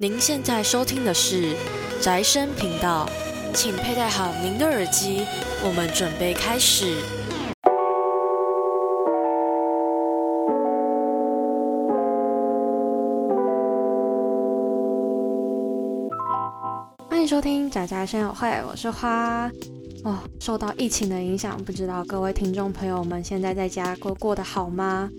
[0.00, 1.56] 您现在收听的是
[2.00, 3.04] 宅生频道，
[3.52, 5.26] 请佩戴好您的耳机，
[5.64, 6.94] 我们准备开始。
[17.10, 19.50] 欢迎收听宅宅生友会，我是花。
[20.04, 25.10] 哦，受到疫情的影响，不知道各位听众朋友们现在在家过过得好吗？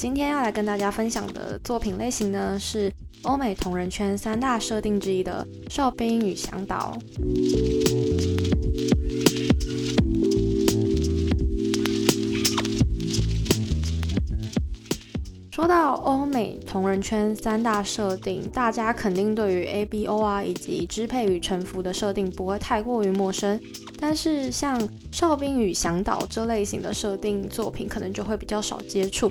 [0.00, 2.90] 今天要来跟大家分享的作品类型呢，是
[3.20, 6.96] 欧美同人圈三大设定之一的《哨兵与向导》。
[15.50, 23.60] 说到欧美同人圈三大设定，大家肯定对于 ABO 啊以及支配与臣服的设定不会太过于陌生，
[23.98, 24.80] 但是像
[25.12, 29.30] 《哨兵与向导》这类型的设定作品，可能就会比较少接触。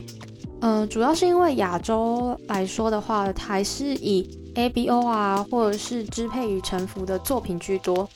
[0.62, 8.08] 呃，主要是因为亚洲来说的话，还是以 ABO 啊，或者是支配与臣服的作品居多。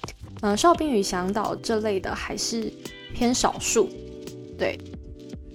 [0.42, 2.70] 呃，哨兵与向导这类的还是
[3.14, 3.88] 偏少数。
[4.58, 4.78] 对，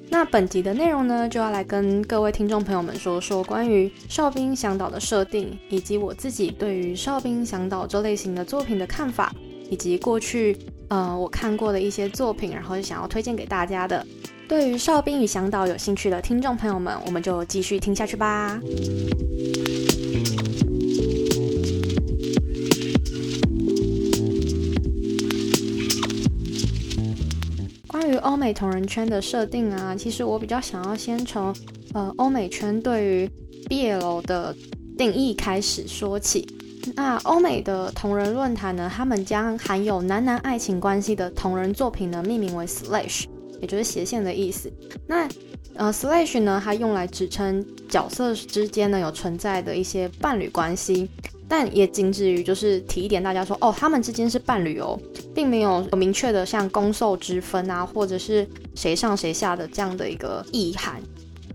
[0.09, 9.31] 那本集的内容呢，就要来跟各位听众朋友们说说关于哨兵向导的设定，以及我自己对于哨兵向导这类型的作品的看法，
[9.71, 10.57] 以及过去
[10.89, 14.07] 呃我看过的一些作品，然后想要推荐给大家的。
[14.49, 18.59] 对于哨兵与向导有兴趣的听众朋友们，我们就继续听下去吧。
[27.87, 31.55] 关于欧美同人圈的设定啊，其实我比较想要先从
[31.93, 33.31] 呃欧美圈对于
[33.69, 34.57] BL 的
[34.97, 36.49] 定义开始说起。
[36.97, 43.27] 那欧美的同人论坛呢，他们将含有男男爱情关系的同人作品呢命名为 Slash。
[43.61, 44.71] 也就是斜线的意思。
[45.07, 45.29] 那
[45.75, 51.09] 呃，slash 呢，它用来指称角色之间呢有存在的一些伴侣关系，
[51.47, 54.99] 但也仅止于就是提一点，大家说哦，他们之间是伴侣哦，
[55.33, 61.01] 并没有明确的像攻受之分啊，或者是谁上谁下的这样的一个意涵。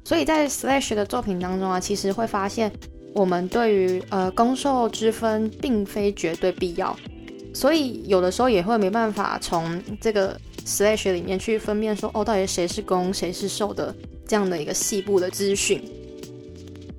[0.06, 2.72] 所以在 slash 的作品当中啊，其实会发现
[3.14, 6.96] 我们对于呃攻受之分并非绝对必要，
[7.54, 10.40] 所以有的时候也会没办法从这个。
[10.66, 13.94] Slash 里面去分辨说哦，到底谁是攻谁是受的
[14.28, 15.82] 这样的一个细部的资讯，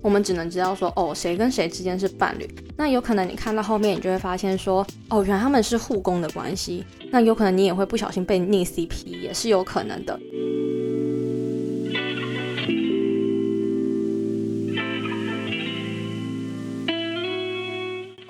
[0.02, 2.48] 我们只能知道说哦，谁跟谁之间是伴侣。
[2.76, 6.84] 那有可能你看到后面，你就会发现说哦，原来他们是互攻的关系。
[7.10, 10.19] 那有可能你也会不小心被逆 CP，也是有可能的。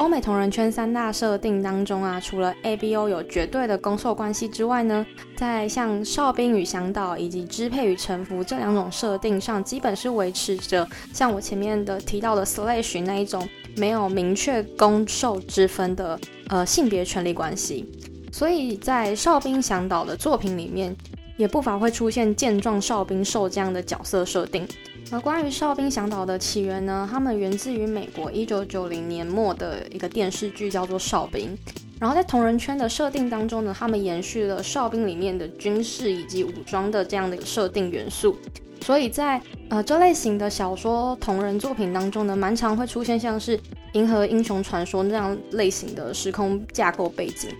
[0.05, 5.05] 欧美同人圈三大设定当中啊，除了 ABO 有绝对的攻受关系之外呢，
[5.35, 13.49] 在像哨兵与向导以及支配与臣服这两种设定上，基本是维持着像我前面的提到的 Slash 那一种
[13.79, 17.91] 没有明确攻受之分的呃性别权利关系。
[18.31, 20.95] 所以在哨兵向导的作品里面，
[21.39, 24.69] 也不乏会出现健壮哨兵受这样的角色设定。
[25.11, 31.57] 而关于哨兵向导的起源呢，他们源自于美国一九九零年末的一个电视剧，叫做《哨兵》。
[32.01, 38.37] 然后在同人圈的设定当中呢，他们延续了哨兵里面的军事以及武装的这样的一个设定元素。
[38.81, 43.57] 所以在呃这类型的小说同人作品当中呢，蛮常会出现像是
[43.93, 47.51] 《银河英雄传说》那样类型的时空架构背景。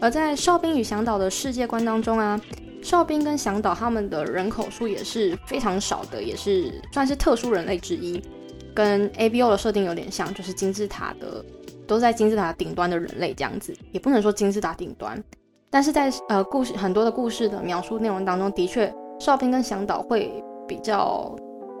[0.00, 2.40] 而在哨兵与响导的世界观当中啊。
[2.82, 8.20] 哨兵跟响导他们的人口数也是非常少的，也是算是特殊人类之一，
[8.74, 11.44] 跟 ABO 的设定有点像，就是金字塔的
[11.86, 15.22] 都在金字塔顶端的人类这样子，也不能说金字塔顶端，
[15.70, 20.32] 但是在呃故事很多的故事的描述内容当中，的确哨兵跟响导会
[20.66, 21.34] 比较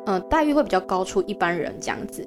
[0.06, 2.24] 呃待遇会比较高出一般人这样子，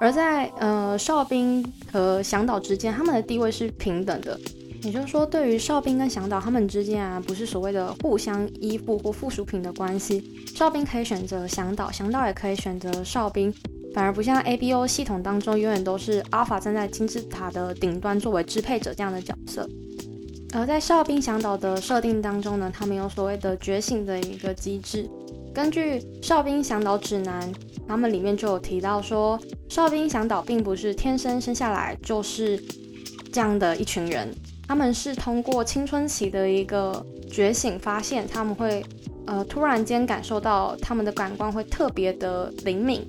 [0.00, 4.36] 而在呃哨兵和响导之间，他们的地位是平等的。
[4.84, 10.22] 也就是说，对于哨兵跟向导他们之间啊，不是所谓的互相依附或附属品的关系。
[10.54, 13.52] 哨兵可以选择向导，向导也可以选择哨兵，
[13.94, 19.66] 反而不像 ABO 系统当中永远都是阿尔法站在金字塔的顶端作为支配者这样的角色。
[20.52, 25.08] 而在哨兵向导的设定当中呢，他们有所谓的觉醒的一个机制。
[25.54, 27.50] 根据《哨兵向导指南》，
[27.88, 32.62] 他们里面就有提到说，哨兵向导并不是天生生下来就是
[33.32, 34.32] 这样的一群人。
[34.66, 38.84] 他们是通过青春期的一个觉醒，发现他们会，
[39.26, 43.06] 呃，突然间感受到他们的感官会特别的灵敏。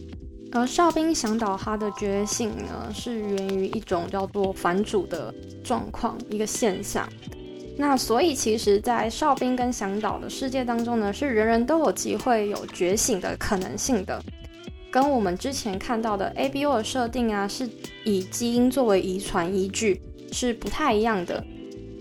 [0.52, 7.08] 而哨兵向导他的觉醒呢，是源于一种叫做反主的状况，一个现象。
[7.78, 14.22] 那所以其实，在哨兵跟响导的世界当中呢，是人人都有机会有觉醒的可能性的。
[14.90, 17.70] 跟我们之前看到的 ABO 的设定啊，是
[18.06, 20.02] 以基因作为遗传依据，
[20.36, 21.42] 是不太一样的。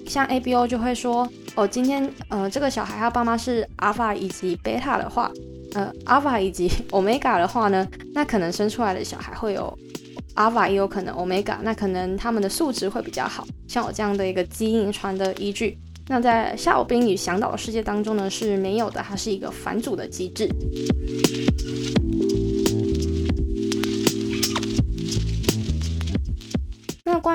[0.07, 5.31] 像 ABO 就会说，哦，今天呃这个小孩他爸妈是 Alpha 以及 Beta 的话，
[5.73, 9.73] 呃 Alpha 以及 Omega 的话呢，那可能生出来的小孩会有
[10.35, 15.79] Alpha 也有可能 Omega，那可能他们的素质会比较好，像我这样的一个基因遗传的依据。
[16.07, 20.47] 那在夏侯冰与响导的世界当中呢是没有的，它是一个反祖的机制。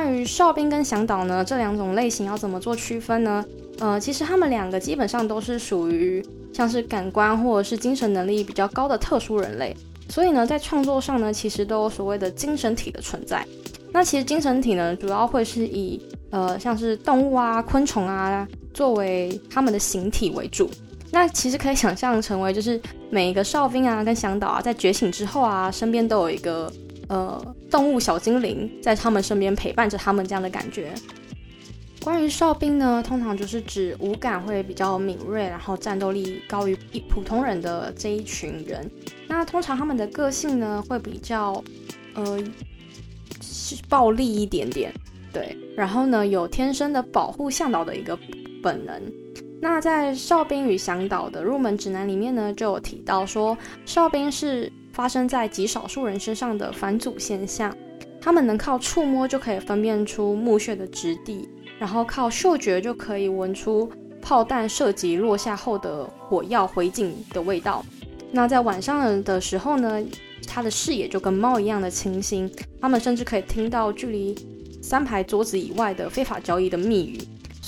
[0.10, 3.46] 关于哨兵跟响导呢这两种类型要怎么做区分呢？
[3.78, 9.78] 呃，其实他们两个基本上都是属于像是感官或者是精神能力比较高的特殊人类，
[10.10, 13.46] 所以呢在创作上呢其实都有所谓的精神体的存在。
[13.94, 16.02] 那其实精神体呢主要会是以
[16.32, 18.48] 呃像是动物啊、昆虫啊。
[18.74, 20.70] 作为他们的形体为主，
[21.12, 26.72] 那其实可以想象成为就是每一个哨兵啊跟响导啊在觉醒之后啊，身边都有一个
[27.10, 30.94] 呃动物小精灵在他们身边陪伴着他们这样的感觉。
[32.02, 38.90] 关于哨兵呢，通常就是指五感会比较敏锐，然后战斗力高于一普通人的这一群人。
[39.28, 41.62] 那通常他们的个性呢会比较
[42.14, 42.42] 呃
[43.90, 44.94] 暴力一点点，
[45.34, 48.18] 对，然后呢有天生的保护向导的一个。
[48.62, 49.02] 本能。
[49.62, 57.74] 那在哨兵与向导的入门指南里面呢，就有提到说，哨兵是发生在极少数人身上的反祖现象。
[58.20, 61.48] 他们能靠触摸就可以分辨出墓穴的质地，
[61.80, 63.90] 然后靠嗅觉就可以闻出
[64.22, 67.82] 炮弹射击落下后的火药灰烬的味道。
[68.30, 70.04] 那在晚上的时候呢，
[70.46, 72.52] 他的视野就跟猫一样的清新。
[72.82, 74.36] 他们甚至可以听到距离
[74.82, 77.18] 三排桌子以外的非法交易的密语。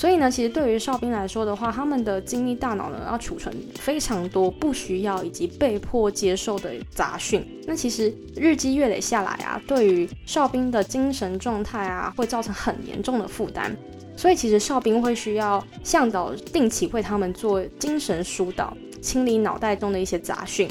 [0.02, 7.46] 所以呢，其实对于哨兵来说的话，他们的精密大脑呢要储存非常多不需要以及被迫接受的杂讯。
[7.68, 13.76] 那其实日积月累下来啊，对于哨兵的精神状态啊，会造成很严重的负担。
[14.16, 20.68] 所以其实哨兵会需要向导定期为他们做精神疏导，清理脑袋中的一些杂讯。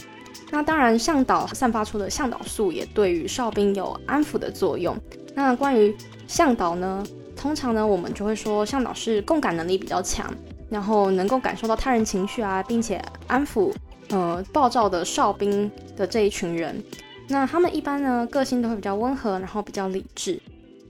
[0.50, 4.94] 那当然，向导散发出的向导素也对于哨兵有安抚的作用。
[5.33, 5.95] 那关于
[6.28, 7.01] 向导呢？
[7.41, 10.31] 通常呢，我们就会说向导是共感能力比较强，
[10.69, 13.73] 然后能够感受到他人情绪啊，并且安抚
[14.09, 16.79] 呃暴躁的哨兵的这一群人。
[17.27, 20.39] 那他们一般呢个性都会比较温和，然后比较理智。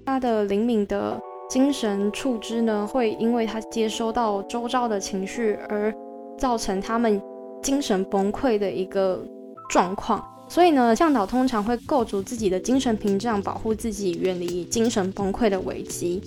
[0.06, 1.18] 他的灵敏的
[1.50, 5.94] 精神触知呢，会因为他接收到周遭的情绪而
[6.38, 7.22] 造成他们
[7.64, 9.24] 精神崩溃的一个
[9.70, 10.22] 状况。
[10.52, 16.22] 所以呢，向导通常会构筑自己的精神屏障，保护自己远离精神崩溃的危机。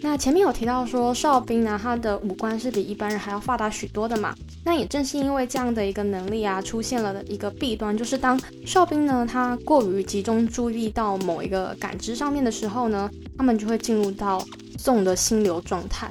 [0.00, 4.34] 那前面有提到说，哨兵呢，他的五官是比一般人还要发达许多的嘛。
[4.64, 14.42] 那也正是因为这样的一个能力啊，出现了的一个弊端，就是当哨兵呢，他过于集中注意到某一个感知上面的时候呢，他们就会进入到
[14.78, 16.10] 纵的心流状态。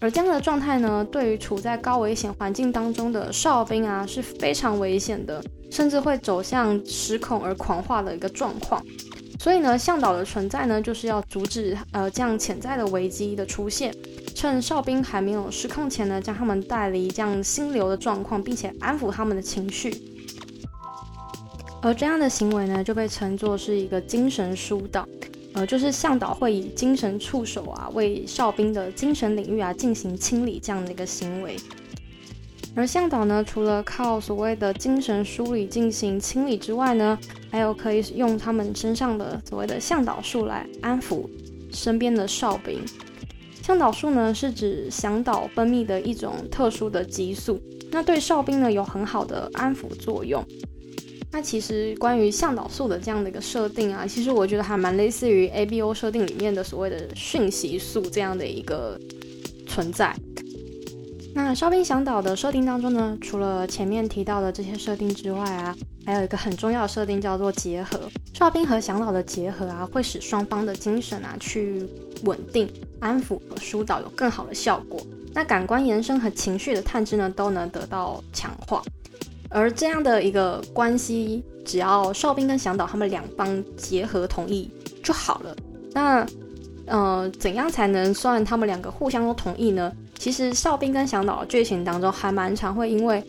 [0.00, 5.40] 而这样的状态呢，对于处在高危险环境当中的哨兵啊，是非常危险的，
[5.72, 8.84] 甚至会走向失控而狂化的一个状况。
[9.40, 13.92] 所以呢，向导的存在呢，就是要阻止呃这样潜在的危机的出现，
[14.34, 19.96] 趁哨兵还没有失控前呢，将他们带离这样心流的状况，并且安抚他们的情绪。
[21.80, 25.08] 而这样的行为呢，就被称作是一个精神疏导，
[25.54, 31.56] 呃，就是向导会以精神触手啊，为哨兵的精神领域啊进行清理这样的一个行为。
[32.74, 37.18] 而向导呢，除了靠所谓的精神梳理进行清理之外呢，
[37.50, 41.28] 还有可以用他们身上的所谓的向导术来安抚
[41.70, 42.80] 身边的哨兵。
[43.62, 47.60] 向导术呢，是指向导分泌的一种特殊的激素，
[47.90, 50.42] 那对哨兵呢有很好的安抚作用。
[51.30, 58.98] 那其实关于向导素的这样的一个设定啊，其实我觉得还蛮类似于 ABO 设定里面的所谓的讯息素这样的一个
[59.66, 60.14] 存在。
[61.34, 65.74] 那哨兵向导的设定当中呢，除了前面提到的这些设定之外啊，
[66.04, 67.98] 还有一个很重要的设定叫做结合。
[68.34, 71.88] 哨兵和响导的结合啊，会使双方的精神啊去
[72.24, 72.70] 稳定、
[73.00, 75.00] 安抚和疏导有更好的效果。
[75.32, 78.82] 那感官延伸和情绪的探知呢，都能得到强化。
[79.48, 84.70] 而这样的一个关系，只要哨兵跟响导他们两方结合同意
[85.02, 85.56] 就好了。
[85.92, 86.26] 那
[86.86, 89.90] 呃，怎样才能算他们两个互相都同意呢？
[90.22, 93.20] 其实哨兵跟向导的剧情当中还蛮常会因为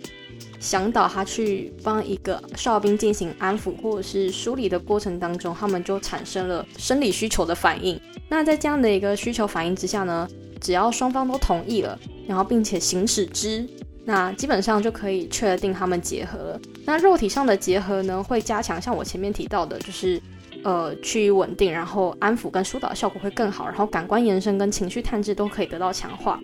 [0.59, 7.99] 向导他去帮一个哨兵进行安抚或者是梳理的过程当中，他们就产生了生理需求的反应。
[8.29, 10.27] 那在这样的一个需求反应之下呢，
[10.61, 11.97] 只要双方都同意了，
[12.27, 13.67] 然后并且行使之，
[14.05, 16.61] 那基本上就可以确定他们结合了。
[16.85, 20.21] 那肉体上的结合呢，会加强像我前面提到的，就是
[20.63, 26.39] 呃趋于稳定，然后安抚跟疏导效果会更好，然后感官延伸跟情绪探知都可以得到强化。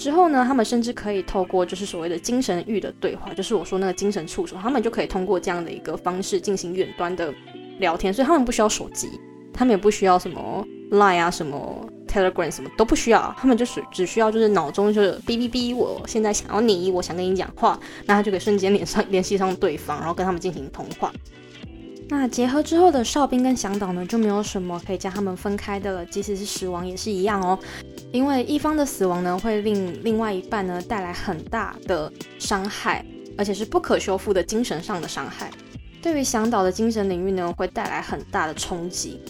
[0.00, 7.30] 之后呢，他们甚至可以透过就是所谓的精神域的对话，就是我说那个精神触手，他们就可以通过这样的一个方式进行远端的
[7.80, 9.10] 聊天，所以他们不需要手机，
[9.52, 21.12] 他们也不需要什么 Line 啊、什么 Telegram 什么都不需要，他们就是只需要就是脑中就是哔哔哔，我现在想要你，我想跟你讲话，那他就可以瞬间连上联系上对方，然后跟他们进行通话。
[22.10, 27.56] 那结合之后的哨兵跟响导呢，就没有什么可以将他们分开的了，即使是死亡也是一样哦。
[28.10, 33.06] 因为一方的死亡呢，会令另外一半呢带来很大的伤害，
[33.38, 35.52] 而且是不可修复的精神上的伤害。
[36.02, 39.20] 对于响导的精神领域呢，会带来很大的冲击。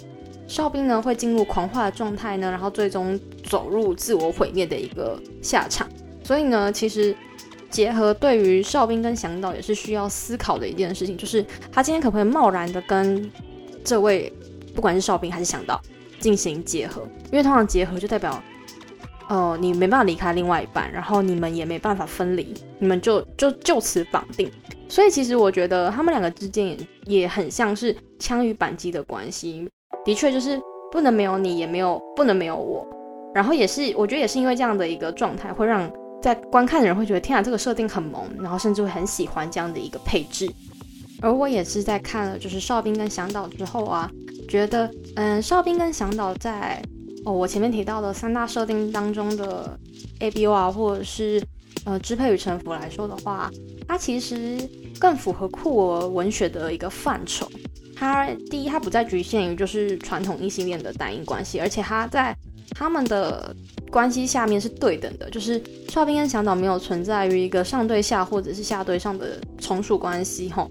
[0.48, 5.86] 哨兵呢会进入狂化的状态呢，然后最终走入自我毁灭的一个下场。
[6.24, 7.14] 所以呢，其实。
[7.70, 13.30] 结合对于哨兵跟向导也是需要思考的一件事情，就是他今天可不可以贸然的跟
[13.84, 14.32] 这位
[14.74, 15.80] 不管是哨兵还是向导
[16.18, 17.02] 进行结合？
[17.30, 18.42] 因为通常结合就代表，
[19.28, 24.50] 呃，你没办法离开另外一半，然后你们也没办法分离，你们就就就此绑定。
[24.88, 29.68] 所以其实我觉得他们两个之间也也很像是枪与扳机的关系，
[30.04, 30.60] 的确就是
[30.90, 32.86] 不能没有你，也没有不能没有我。
[33.32, 35.90] 然后也是我觉得也是因为这样的一个状态会让。
[36.22, 40.50] 在观看的人会觉得天啊，这个设定很萌，然后甚至会很喜欢这样的一个配置。
[41.22, 44.10] 而我也是在看了就是哨兵跟响导之后啊，
[44.48, 46.82] 觉得嗯，哨兵跟响导在
[47.24, 49.78] 哦我前面提到的三大设定当中的
[50.20, 51.42] A B O 啊，或者是
[51.84, 53.50] 呃支配与臣服来说的话，
[53.86, 54.58] 它其实
[54.98, 57.46] 更符合酷儿文学的一个范畴。
[57.94, 62.34] 它第一，它不再局限于就是传统异性恋的单一关系，而且它在
[62.70, 63.54] 他们的
[63.90, 70.70] 关系下面是对等的，就是哨兵跟向导没有存在于一个上对下或者是下对上的从属关系吼。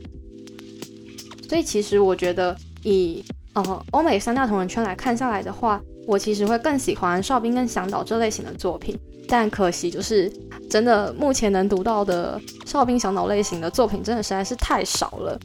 [1.48, 3.24] 所以其实我觉得以
[3.54, 8.98] 呃欧美三大同人圈来看下来的话，我其实会更喜欢哨兵跟向导这类型的作品。
[9.28, 10.32] 但可惜就是
[10.70, 15.40] 真的目前能读到的哨兵向导类型的作品真的实在是太少了。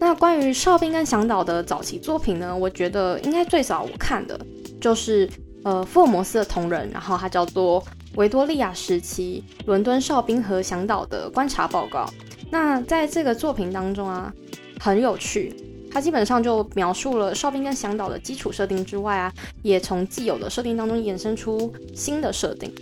[0.00, 4.38] 那关于哨兵跟向导的早期作品呢，我觉得应该最早我看的。
[4.80, 5.26] 就是
[5.64, 7.82] 呃福尔摩斯的同人，然后它叫做
[8.14, 12.08] 维多利亚时期伦敦哨兵和向导的观察报告。
[12.50, 14.32] 那在这个作品当中啊，
[14.78, 15.52] 很有趣，
[15.90, 22.72] 它基本上就描述了哨兵跟向导的基础设定之外啊，也从既有的设定当中衍生出新的设定。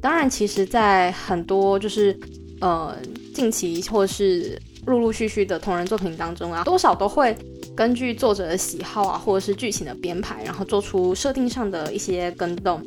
[0.00, 2.16] 当然，其实，在很多就是
[2.60, 2.96] 呃
[3.34, 7.36] 近期或是陆陆续续的同人作品当中啊，多少都会。
[7.78, 12.84] 根据作者的喜好啊，或者是剧情的编排，然后做出设定上的一些更动。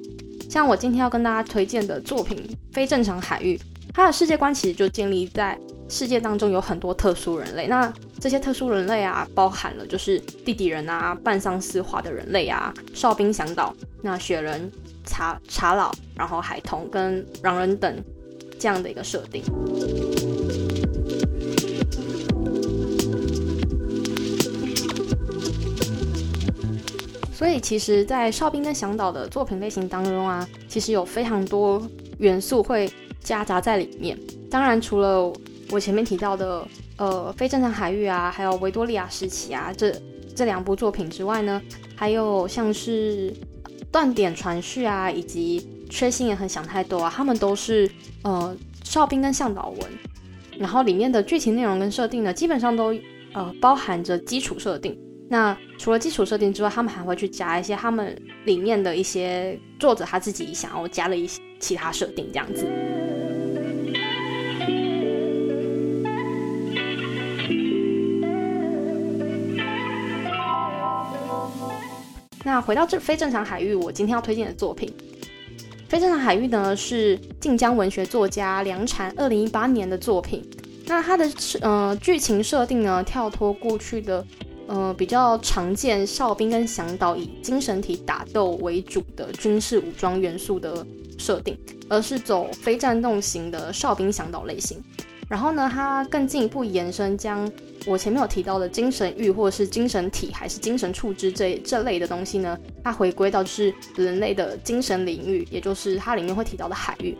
[0.49, 2.37] 像我今天要跟大家推荐的作品
[2.73, 3.55] 《非正常海域》，
[3.93, 5.57] 它的世界观其实就建立在
[5.87, 7.67] 世界当中有很多特殊人类。
[7.67, 14.69] 那这些特殊人类啊，包含了就是地底人啊、半丧尸化的人类啊、哨兵响导、那雪人、
[15.05, 17.95] 茶茶老，然后海童跟狼人等
[18.59, 19.41] 这样的一个设定。
[27.41, 31.81] 所以其实，在哨兵跟向导的作品类型当中啊，其实有非常多
[32.19, 32.87] 元素会
[33.19, 34.15] 夹杂在里面。
[34.47, 35.33] 当然，除了
[35.71, 36.67] 我前面提到的
[36.97, 39.91] 呃非正常海域啊，还有维多利亚时期啊这
[40.35, 41.59] 这两部作品之外呢，
[41.95, 43.33] 还有像是
[43.91, 47.89] 断点传续啊，以及缺心也很想太多啊，他们都是
[48.21, 49.91] 呃哨兵跟向导文，
[50.59, 52.93] 然后里面的剧情内容跟设定呢，基本上都
[53.33, 54.95] 呃包含着基础设定。
[55.31, 62.67] 那除了基础设定之外，他们还会去加一些他们里面的一些作者他自己想要加的一些其他设定，这样子。
[72.43, 74.93] 那回到这非正常海域，我今天要推荐的作品
[75.87, 80.45] 《非正常海域》呢，是晋江文学作家梁禅二零一八年的作品。
[80.87, 81.25] 那它的
[81.61, 84.25] 呃剧情设定呢，跳脱过去的。
[84.71, 90.87] 呃，比较常见哨兵跟响导以精神体打斗为主的军事武装元素的
[91.17, 91.57] 设定，
[91.89, 94.81] 而是走非战斗型的哨兵响导类型。
[95.27, 97.51] 然后呢，它更进一步延伸，将
[97.85, 107.17] 我前面有提到的精神域或者是精神体还是精神处置这这类的东西呢，它回归到就是人类的精神领域，也就是它里面会提到的海域。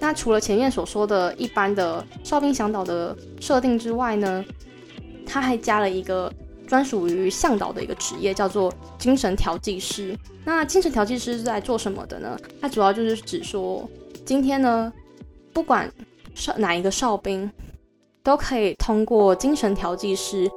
[0.00, 4.42] 那除了前面所说的一般的哨兵响导的设定之外呢，
[5.26, 6.32] 它还加了一个。
[6.74, 10.18] 专属于向导的一个职业，叫做精神调剂师。
[10.44, 12.36] 那精神调剂师是在做什么的呢？
[12.60, 13.88] 它主要就是指说，
[14.24, 14.92] 今天呢，
[15.52, 15.88] 不管
[16.34, 17.48] 少哪一个哨兵，
[18.24, 20.50] 都可以通过精神调剂师。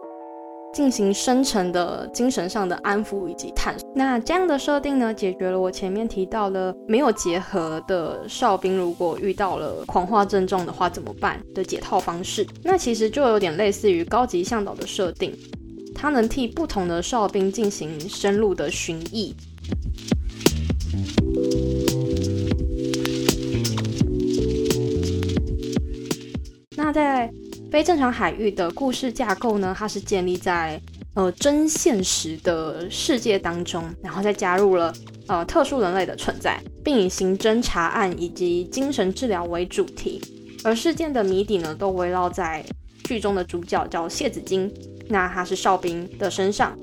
[0.74, 3.90] 进行深层的精神上的安抚以及探索。
[3.96, 12.46] 那这样的设定呢，解决了我前面提到的没有结合的哨兵，如果遇到了狂化症状的话怎么办的解套方式。
[12.64, 15.36] 那其实就有点类似于高级向导的设定，
[15.98, 19.34] 它能替不同的哨兵进行深入的寻绎。
[26.77, 27.30] 那在
[27.72, 30.80] 非正常海域的故事架构呢，它是建立在
[31.16, 34.94] 呃真现实的世界当中，然后再加入了
[35.25, 40.22] 呃特殊人类的存在，并以刑侦查案以及精神治疗为主题，
[40.63, 42.63] 而事件的谜底呢都围绕在
[43.04, 44.72] 剧中的主角叫谢子金，
[45.10, 46.78] 那他是哨兵的身上。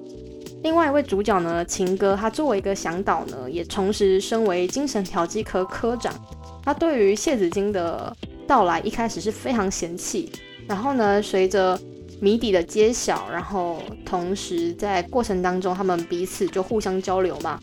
[0.62, 6.14] 另外一位主角呢，秦哥，他作为一个向导呢，也同时身为精神调剂科科长，
[6.62, 8.16] 他对于谢子金的
[8.47, 10.33] 到来一开始是非常嫌弃。
[10.66, 11.78] 然后呢，随着
[12.19, 17.61] 谜底的揭晓，然后同时在过程当中，他们彼此就互相交流嘛，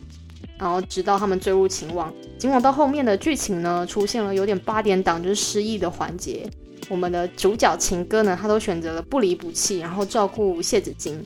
[0.60, 2.14] 然后直到他们坠入情网。
[2.38, 6.48] 尽管到后面的剧情呢，出现了有点八点档就是失忆的环节，
[6.92, 11.20] 我们的主角情歌呢，他都选择了不离不弃，然后照顾谢子金。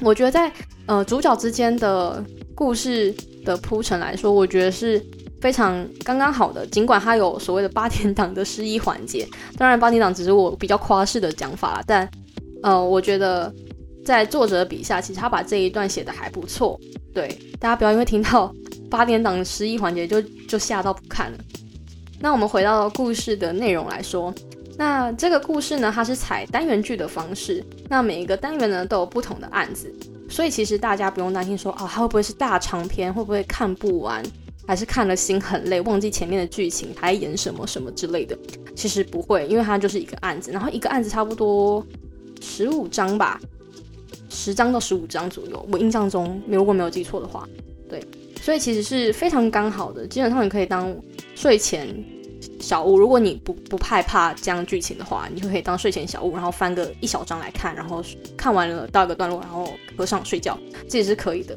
[0.00, 0.50] 我觉得在
[0.86, 5.00] 呃主角之间的故事的铺陈来说，我觉得是。
[5.40, 12.06] 非常刚刚好的，尽管它有所谓的八点档的失忆环节，当然八点档只是我比较夸饰的讲法但
[12.62, 13.50] 呃，我觉得
[14.04, 16.78] 在作者笔下，其实他把这一段写的还不错。
[17.14, 17.26] 对，
[17.58, 18.54] 大家不要因为听到
[18.90, 21.38] 八点档失忆环节就就吓到不看了。
[22.20, 24.30] 那我们回到故事的内容来说，
[24.80, 29.94] 那这个故事呢，它是采单元剧的方式，那每一个单元呢都有不同的案子，
[30.26, 34.24] 所以其实大家不用担心说啊，它会不会是大长篇，会不会看不完。
[34.66, 38.38] 还是看了心很累，忘记前面的剧情，还演什么什么之类的。
[38.74, 41.84] 其实不会，因为它就是一个案子，然后一个案子差不多
[42.40, 43.38] 十五章吧，
[44.30, 45.68] 十章到十五章左右。
[45.70, 47.46] 我印象中，如果没有记错的话，
[47.86, 48.02] 对，
[48.40, 50.06] 所以其实是非常刚好的。
[50.06, 50.96] 基本上你可以当
[51.34, 51.88] 睡前
[52.60, 58.04] 小屋，如果你不不害怕这样剧情的话，你就可以当睡前小屋，然后翻个一小章来看，然后
[58.36, 61.56] 看完了到一个段落，然后合上睡觉，这也是可以的。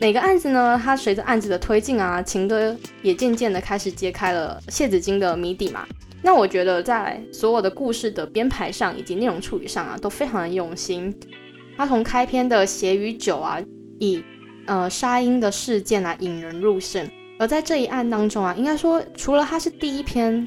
[0.00, 5.86] 每个案子呢，它随着案子的推进啊，秦哥也渐渐的开始揭开了谢子金的谜底嘛。
[6.20, 11.14] 那我觉得在所有的故事的编排上以及内容处理上啊，都非常的用心。
[11.76, 13.60] 他从开篇的血与酒啊，
[13.98, 14.22] 以
[14.66, 17.08] 呃杀婴的事件来引人入胜。
[17.38, 20.46] 而在这一案当中啊，应该说除了他是第一篇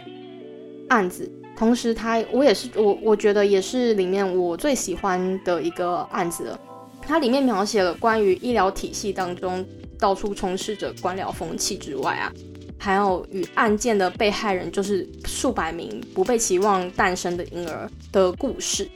[0.88, 6.60] 案子，同时他我也是我我觉得也是里面我最喜欢的一个案子了。
[7.02, 9.66] 它里面描写了关于医疗体系当中
[9.98, 12.32] 到处充斥着官僚风气之外啊，
[12.78, 18.90] 还有与案件的被害人就是数百名不被期望诞生的婴儿的故事。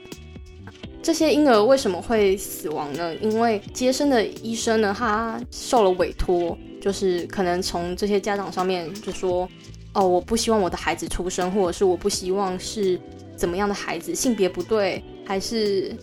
[1.01, 3.15] 这些婴儿为什么会死亡呢？
[3.15, 9.47] 因为接生的医生呢，他受了委托，就是可能从这些家长上面就说，
[9.93, 12.99] 哦，我不希望我的孩子出生，或者是我不希望是
[13.35, 15.95] 怎么样的孩子，性别不对，还是。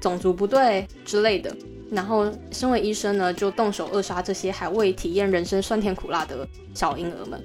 [0.00, 1.54] 种族不对之类的，
[1.90, 7.38] 然后身为医生呢，就动手扼杀这些还未体验人生酸甜苦辣的小婴儿们。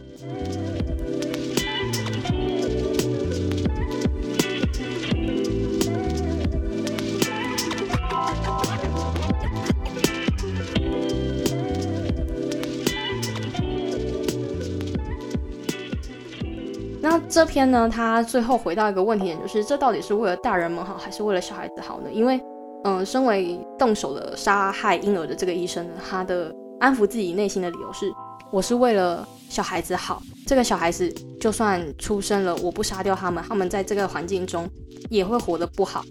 [17.08, 17.88] 那这篇呢？
[17.88, 22.10] 他最后回到一个问题点，就是这到底是为了大人们好，还是为了小孩子好呢？
[22.12, 22.42] 因为，
[22.84, 28.12] 嗯，身为动手的杀害婴儿的这个医生呢，他的安抚自己内心的理由是：
[28.52, 30.20] 我是为了小孩子好。
[30.48, 31.08] 这个小孩子
[31.40, 34.68] 就算出生了，我不杀掉他们，他们在这个环境中
[35.12, 36.04] 也会活得不好。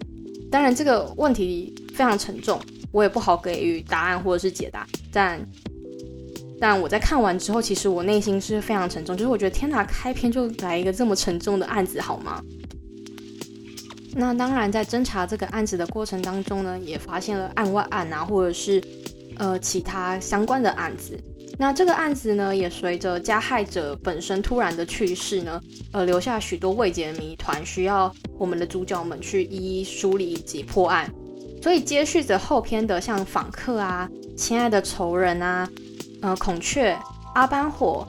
[0.49, 2.57] 当然，这个问题非常沉重，
[2.93, 5.45] 我也不好给予答案或者是解答，但。
[6.59, 12.41] 但我在看完之后，其实我内心是非常沉重，就是我觉得天哪，开篇就来一个这么沉重的案子，好吗？
[14.17, 18.81] 那当然，在侦查这个案子的过程当中呢，也发现了案外案啊，或者是
[19.37, 21.19] 呃其他相关的案子。
[21.57, 31.13] 那这个案子呢，也随着加害者本身突然的去世呢，呃，留下许多未解的谜团，需要我们的主角们去一一梳理以及破案。
[31.61, 35.69] 所以接续着后篇的像访客啊、亲爱的仇人啊。
[36.25, 36.97] 呃，孔雀、
[37.35, 38.03] 阿班火，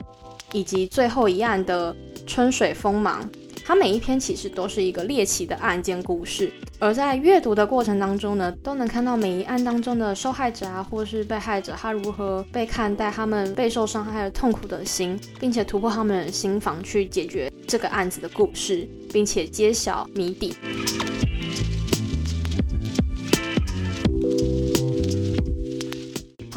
[0.51, 3.29] 以及最后一案的春水锋芒，
[3.63, 20.55] 它每一篇其实都是一个猎奇的案件故事，而在阅读的过程当中呢，都能看到每一案当中的受害者啊，或是被害者，他如何被看待，他们备受伤害的痛苦的心，并且突破他们的心防去解决这个案子的故事，并且揭晓谜底。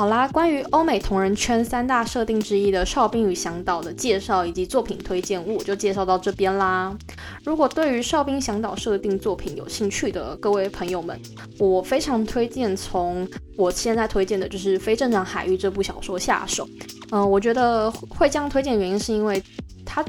[0.00, 6.96] 好啦，关于欧美同人圈三大设定之一的《哨兵与向导》的介绍以及作品推荐，我就介绍到这边啦。
[7.44, 11.20] 如果对于《哨兵向导》设定作品有兴趣的各位朋友们，
[11.58, 16.66] 我非常推荐从我现在推荐的就是《非正常海域》这部小说下手。
[17.10, 19.42] 嗯，我觉得会这样推荐的原因是因为
[19.84, 20.02] 它，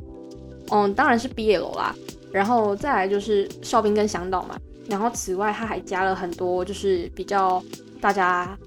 [0.71, 1.93] 嗯，当然是 BL 啦，
[2.31, 7.61] 然后再来就是哨兵跟向导嘛，然后此外它还加了很多就是比较
[7.99, 8.57] 大家。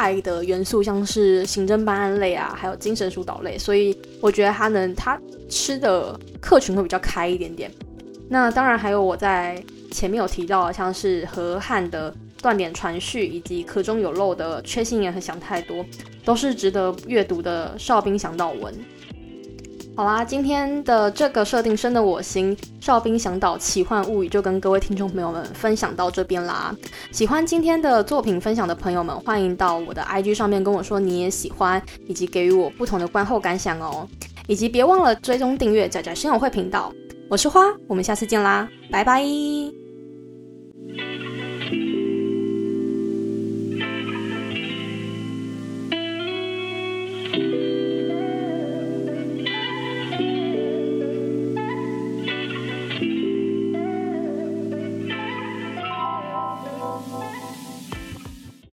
[0.00, 7.70] 爱的元素像是刑侦办案类啊，还有精神疏导类，所以我觉得他能他吃的客群会比较开一点点。
[8.26, 15.84] 那当然还有我在前面有提到，像是河汉的断点传续，以及壳中有漏的缺心眼和想太多，
[16.24, 18.74] 都是值得阅读的哨兵想到文。
[20.00, 26.74] 好啦，今天的这个设定深得我心，《哨兵向导奇幻物语》就跟各位听众朋友们分享到这边啦。
[27.12, 34.08] 喜欢今天的作品分享的朋友们，欢迎到我的 IG 上面跟我说你也喜欢，以及给予我不同的观后感想哦。
[34.46, 36.90] 以及别忘了追踪订阅仔仔生友会频道。
[37.28, 39.22] 我是花，我们下次见啦，拜拜。